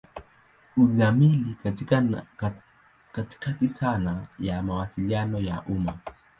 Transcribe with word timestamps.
Uzamili 0.77 1.55
katika 1.63 2.03
sanaa 3.67 4.27
ya 4.39 4.63
Mawasiliano 4.63 5.39
ya 5.39 5.61
umma. 5.69 5.99